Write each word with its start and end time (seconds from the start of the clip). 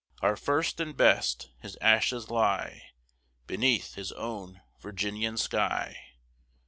Our 0.23 0.35
first 0.35 0.79
and 0.79 0.97
best! 0.97 1.51
his 1.59 1.77
ashes 1.79 2.31
lie 2.31 2.87
Beneath 3.45 3.93
his 3.93 4.11
own 4.13 4.61
Virginian 4.79 5.37
sky. 5.37 5.95